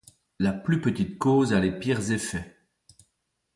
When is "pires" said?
1.71-2.09